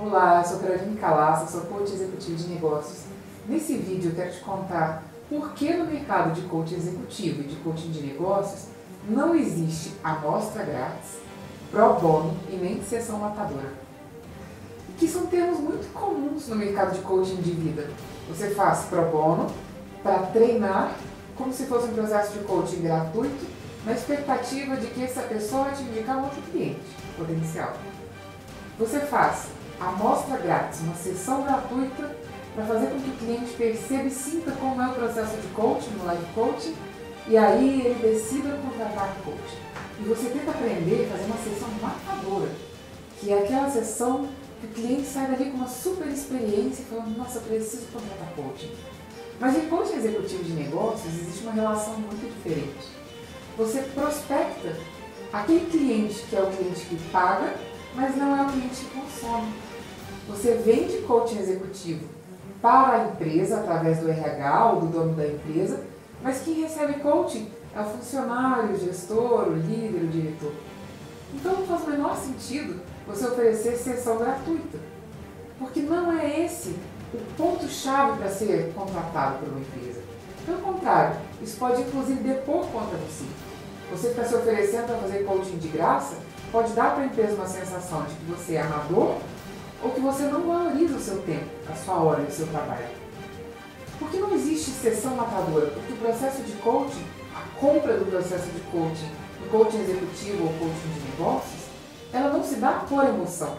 Olá, 0.00 0.40
eu 0.44 0.48
sou 0.48 0.60
Caroline 0.60 0.96
Calassa, 0.96 1.50
sou 1.50 1.62
coach 1.62 1.92
executivo 1.92 2.36
de 2.36 2.46
negócios. 2.50 3.06
Nesse 3.48 3.76
vídeo 3.76 4.12
eu 4.12 4.14
quero 4.14 4.30
te 4.30 4.38
contar 4.38 5.02
por 5.28 5.50
que 5.54 5.74
no 5.74 5.86
mercado 5.86 6.32
de 6.32 6.42
coaching 6.42 6.76
executivo 6.76 7.40
e 7.40 7.48
de 7.48 7.56
coaching 7.56 7.90
de 7.90 8.02
negócios 8.02 8.66
não 9.08 9.34
existe 9.34 9.94
amostra 10.04 10.62
grátis, 10.62 11.18
pro 11.72 11.94
bono 11.94 12.36
e 12.48 12.54
nem 12.54 12.80
sessão 12.80 13.18
matadora. 13.18 13.72
Que 14.96 15.08
são 15.08 15.26
termos 15.26 15.58
muito 15.58 15.92
comuns 15.92 16.46
no 16.46 16.54
mercado 16.54 16.94
de 16.94 17.00
coaching 17.00 17.42
de 17.42 17.50
vida. 17.50 17.90
Você 18.28 18.50
faz 18.50 18.84
pro 18.84 19.02
bono 19.06 19.48
para 20.00 20.18
treinar 20.26 20.94
como 21.34 21.52
se 21.52 21.66
fosse 21.66 21.88
um 21.88 21.94
processo 21.94 22.34
de 22.34 22.44
coaching 22.44 22.82
gratuito, 22.82 23.46
na 23.84 23.94
expectativa 23.94 24.76
de 24.76 24.86
que 24.86 25.02
essa 25.02 25.22
pessoa 25.22 25.72
te 25.72 25.82
indicar 25.82 26.18
um 26.18 26.22
outro 26.22 26.40
cliente 26.42 26.78
potencial. 27.16 27.72
Você 28.78 29.00
faz 29.00 29.58
amostra 29.80 30.36
grátis, 30.38 30.80
uma 30.80 30.94
sessão 30.94 31.42
gratuita 31.42 32.16
para 32.54 32.66
fazer 32.66 32.86
com 32.88 33.00
que 33.00 33.10
o 33.10 33.16
cliente 33.16 33.52
perceba 33.52 34.04
e 34.04 34.10
sinta 34.10 34.50
como 34.52 34.82
é 34.82 34.88
o 34.88 34.94
processo 34.94 35.36
de 35.36 35.48
coaching, 35.48 35.90
no 35.98 36.06
live 36.06 36.26
coaching, 36.34 36.74
e 37.28 37.36
aí 37.36 37.82
ele 37.86 38.02
decida 38.02 38.58
contratar 38.58 39.16
o 39.18 39.22
coach. 39.30 39.58
E 40.00 40.02
você 40.04 40.30
tenta 40.30 40.50
aprender 40.50 41.06
a 41.06 41.16
fazer 41.16 41.24
uma 41.26 41.36
sessão 41.36 41.68
matadora, 41.80 42.50
que 43.20 43.32
é 43.32 43.38
aquela 43.38 43.70
sessão 43.70 44.28
que 44.60 44.66
o 44.66 44.70
cliente 44.70 45.06
sai 45.06 45.26
dali 45.28 45.50
com 45.50 45.58
uma 45.58 45.68
super 45.68 46.08
experiência 46.08 46.84
falando, 46.88 47.16
nossa, 47.16 47.40
preciso 47.40 47.86
contratar 47.92 48.32
coaching. 48.34 48.72
Mas 49.38 49.56
em 49.56 49.68
coaching 49.68 49.96
executivo 49.96 50.42
de 50.42 50.52
negócios 50.52 51.14
existe 51.14 51.44
uma 51.44 51.52
relação 51.52 51.94
muito 51.94 52.26
diferente. 52.34 52.88
Você 53.56 53.82
prospecta 53.94 54.76
aquele 55.32 55.66
cliente 55.70 56.22
que 56.28 56.36
é 56.36 56.40
o 56.40 56.50
cliente 56.50 56.80
que 56.86 56.96
paga, 57.10 57.54
mas 57.94 58.16
não 58.16 58.36
é 58.36 58.42
o 58.42 58.50
cliente 58.50 58.76
que 58.76 58.84
consome. 58.86 59.17
Você 60.28 60.54
vende 60.54 60.98
coaching 60.98 61.38
executivo 61.38 62.06
para 62.60 62.96
a 62.96 63.04
empresa 63.08 63.60
através 63.60 63.98
do 63.98 64.10
RH 64.10 64.72
ou 64.72 64.80
do 64.82 64.86
dono 64.86 65.14
da 65.14 65.26
empresa, 65.26 65.80
mas 66.22 66.42
quem 66.42 66.60
recebe 66.60 67.00
coaching 67.00 67.50
é 67.74 67.80
o 67.80 67.84
funcionário, 67.84 68.74
o 68.74 68.78
gestor, 68.78 69.48
o 69.48 69.54
líder, 69.54 70.02
o 70.02 70.08
diretor. 70.08 70.52
Então 71.34 71.52
não 71.52 71.66
faz 71.66 71.84
o 71.84 71.90
menor 71.90 72.16
sentido 72.16 72.80
você 73.06 73.26
oferecer 73.26 73.76
sessão 73.76 74.18
gratuita, 74.18 74.78
porque 75.58 75.80
não 75.80 76.12
é 76.12 76.44
esse 76.44 76.76
o 77.14 77.18
ponto-chave 77.36 78.18
para 78.18 78.28
ser 78.28 78.72
contratado 78.74 79.38
por 79.38 79.48
uma 79.48 79.60
empresa. 79.60 80.00
Pelo 80.44 80.58
contrário, 80.58 81.16
isso 81.42 81.56
pode 81.58 81.80
inclusive 81.82 82.22
depor 82.22 82.66
contra 82.66 82.98
você. 82.98 83.24
Você 83.90 84.08
está 84.08 84.24
se 84.24 84.34
oferecendo 84.34 84.86
para 84.86 84.98
fazer 84.98 85.24
coaching 85.24 85.56
de 85.56 85.68
graça, 85.68 86.16
pode 86.52 86.72
dar 86.72 86.94
para 86.94 87.04
a 87.04 87.06
empresa 87.06 87.34
uma 87.34 87.46
sensação 87.46 88.02
de 88.02 88.14
que 88.14 88.24
você 88.26 88.56
é 88.56 88.60
amador 88.60 89.16
ou 89.82 89.90
que 89.90 90.00
você 90.00 90.24
não 90.24 90.46
valoriza 90.46 90.96
o 90.96 91.00
seu 91.00 91.22
tempo, 91.22 91.46
a 91.70 91.74
sua 91.74 91.94
hora 91.94 92.22
e 92.22 92.26
o 92.26 92.30
seu 92.30 92.46
trabalho. 92.48 92.86
Por 93.98 94.10
que 94.10 94.18
não 94.18 94.32
existe 94.32 94.70
sessão 94.70 95.16
matadora? 95.16 95.66
Porque 95.66 95.92
o 95.92 95.96
processo 95.96 96.42
de 96.42 96.52
coaching, 96.52 97.04
a 97.34 97.58
compra 97.58 97.98
do 97.98 98.10
processo 98.10 98.46
de 98.46 98.60
coaching, 98.70 99.10
do 99.40 99.50
coaching 99.50 99.80
executivo 99.80 100.44
ou 100.44 100.52
coaching 100.54 100.92
de 100.94 101.10
negócios, 101.10 101.62
ela 102.12 102.32
não 102.32 102.42
se 102.42 102.56
dá 102.56 102.84
por 102.88 103.04
emoção. 103.04 103.56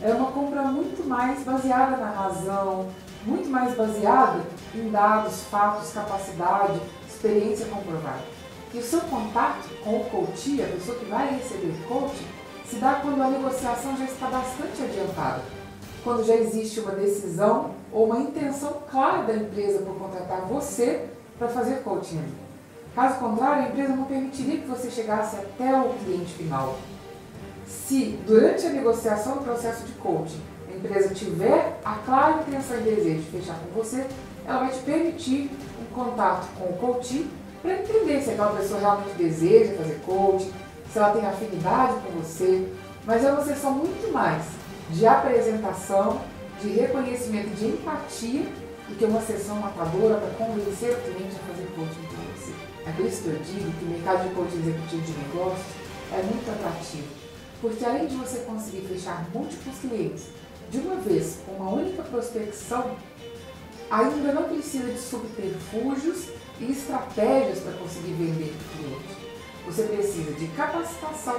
É 0.00 0.12
uma 0.12 0.30
compra 0.30 0.62
muito 0.62 1.06
mais 1.06 1.42
baseada 1.42 1.96
na 1.96 2.10
razão, 2.10 2.88
muito 3.24 3.48
mais 3.48 3.74
baseada 3.74 4.40
em 4.74 4.90
dados, 4.90 5.42
fatos, 5.50 5.92
capacidade, 5.92 6.80
experiência 7.08 7.66
comprovada. 7.66 8.22
E 8.72 8.78
o 8.78 8.82
seu 8.82 9.00
contato 9.00 9.68
com 9.82 9.96
o 9.96 10.04
coach, 10.04 10.62
a 10.62 10.66
pessoa 10.66 10.98
que 10.98 11.06
vai 11.06 11.34
receber 11.34 11.74
coaching, 11.88 12.26
se 12.68 12.76
dá 12.76 12.96
quando 12.96 13.22
a 13.22 13.30
negociação 13.30 13.96
já 13.96 14.04
está 14.04 14.26
bastante 14.26 14.82
adiantada, 14.82 15.42
quando 16.04 16.24
já 16.24 16.34
existe 16.34 16.80
uma 16.80 16.92
decisão 16.92 17.70
ou 17.92 18.06
uma 18.06 18.18
intenção 18.18 18.82
clara 18.90 19.22
da 19.22 19.34
empresa 19.34 19.78
por 19.78 19.94
contratar 19.94 20.42
você 20.42 21.06
para 21.38 21.48
fazer 21.48 21.82
coaching. 21.82 22.22
Caso 22.94 23.18
contrário, 23.18 23.64
a 23.64 23.68
empresa 23.68 23.94
não 23.94 24.04
permitiria 24.04 24.60
que 24.60 24.66
você 24.66 24.90
chegasse 24.90 25.36
até 25.36 25.80
o 25.80 25.94
cliente 26.04 26.32
final. 26.34 26.76
Se, 27.66 28.18
durante 28.26 28.66
a 28.66 28.70
negociação 28.70 29.36
do 29.36 29.44
processo 29.44 29.84
de 29.84 29.92
coaching, 29.92 30.40
a 30.70 30.76
empresa 30.76 31.14
tiver 31.14 31.78
a 31.84 31.94
clara 31.94 32.42
intenção 32.42 32.78
e 32.78 32.82
desejo 32.82 33.20
de 33.20 33.30
fechar 33.30 33.56
com 33.60 33.80
você, 33.80 34.06
ela 34.46 34.60
vai 34.60 34.70
te 34.70 34.80
permitir 34.80 35.50
um 35.80 35.94
contato 35.94 36.46
com 36.58 36.64
o 36.64 36.76
coach 36.78 37.26
para 37.62 37.74
entender 37.74 38.22
se 38.22 38.30
aquela 38.30 38.56
pessoa 38.56 38.80
realmente 38.80 39.14
deseja 39.16 39.74
fazer 39.74 40.00
coaching, 40.04 40.52
se 40.92 40.98
ela 40.98 41.10
tem 41.10 41.26
afinidade 41.26 41.94
com 42.00 42.20
você, 42.20 42.68
mas 43.04 43.24
é 43.24 43.32
uma 43.32 43.44
sessão 43.44 43.72
muito 43.72 44.12
mais 44.12 44.44
de 44.90 45.06
apresentação, 45.06 46.20
de 46.62 46.68
reconhecimento, 46.70 47.54
de 47.54 47.66
empatia, 47.66 48.46
do 48.88 48.96
que 48.96 49.04
uma 49.04 49.20
sessão 49.20 49.56
matadora 49.56 50.16
para 50.16 50.46
convencer 50.46 50.92
o 50.92 51.02
cliente 51.02 51.36
a 51.36 51.52
fazer 51.52 51.68
coaching 51.76 52.06
com 52.08 52.22
você. 52.34 52.52
É 52.86 52.92
por 52.92 53.04
isso 53.04 53.22
que 53.22 53.28
eu 53.28 53.38
digo 53.40 53.70
que 53.72 53.84
o 53.84 53.88
mercado 53.88 54.28
de 54.28 54.34
coaching 54.34 54.60
executivo 54.60 55.02
de 55.02 55.12
negócios 55.12 55.66
é 56.10 56.22
muito 56.22 56.50
atrativo, 56.50 57.08
porque 57.60 57.84
além 57.84 58.06
de 58.06 58.16
você 58.16 58.38
conseguir 58.40 58.86
fechar 58.88 59.28
múltiplos 59.34 59.78
clientes 59.78 60.24
de 60.70 60.78
uma 60.78 60.96
vez 60.96 61.38
com 61.44 61.52
uma 61.52 61.70
única 61.70 62.02
prospecção, 62.02 62.96
ainda 63.90 64.32
não 64.32 64.44
precisa 64.44 64.90
de 64.90 64.98
subterfúgios 64.98 66.28
e 66.60 66.72
estratégias 66.72 67.60
para 67.60 67.72
conseguir 67.72 68.12
vender 68.12 68.54
o 68.54 68.76
cliente. 68.76 69.27
Você 69.68 69.82
precisa 69.82 70.32
de 70.32 70.48
capacitação, 70.48 71.38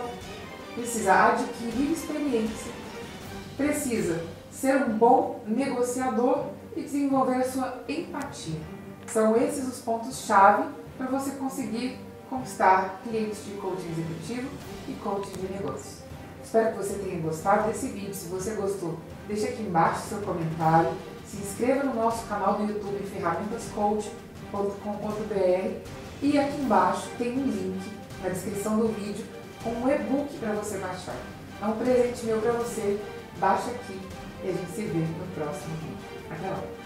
precisa 0.75 1.29
adquirir 1.29 1.91
experiência, 1.91 2.71
precisa 3.57 4.23
ser 4.51 4.83
um 4.83 4.99
bom 4.99 5.43
negociador 5.47 6.45
e 6.77 6.83
desenvolver 6.83 7.37
a 7.37 7.49
sua 7.49 7.83
empatia. 7.89 8.61
São 9.07 9.35
esses 9.35 9.67
os 9.67 9.79
pontos-chave 9.79 10.69
para 10.95 11.07
você 11.07 11.31
conseguir 11.31 11.97
conquistar 12.29 13.01
clientes 13.03 13.43
de 13.45 13.53
coaching 13.53 13.89
executivo 13.93 14.47
e 14.87 14.93
coaching 15.03 15.31
de 15.31 15.51
negócios. 15.51 16.03
Espero 16.43 16.73
que 16.73 16.77
você 16.77 16.99
tenha 16.99 17.19
gostado 17.21 17.67
desse 17.67 17.87
vídeo. 17.87 18.13
Se 18.13 18.27
você 18.27 18.51
gostou, 18.51 18.99
deixe 19.27 19.47
aqui 19.47 19.63
embaixo 19.63 20.07
seu 20.07 20.21
comentário. 20.21 20.91
Se 21.25 21.37
inscreva 21.37 21.83
no 21.83 21.95
nosso 21.95 22.27
canal 22.27 22.59
do 22.59 22.71
YouTube 22.71 23.03
ferramentascoach.com.br 23.07 25.99
e 26.21 26.37
aqui 26.37 26.61
embaixo 26.61 27.09
tem 27.17 27.31
um 27.31 27.45
link 27.45 27.81
na 28.23 28.29
descrição 28.29 28.79
do 28.79 28.87
vídeo 28.89 29.25
com 29.63 29.71
um 29.71 29.89
e-book 29.89 30.37
para 30.37 30.53
você 30.53 30.77
baixar. 30.77 31.15
É 31.61 31.65
um 31.65 31.73
presente 31.73 32.25
meu 32.25 32.41
para 32.41 32.53
você. 32.53 32.99
Baixa 33.37 33.71
aqui 33.71 33.99
e 34.43 34.49
a 34.49 34.51
gente 34.51 34.71
se 34.71 34.83
vê 34.83 34.99
no 34.99 35.27
próximo 35.35 35.75
vídeo. 35.77 35.97
Até 36.29 36.49
lá! 36.49 36.78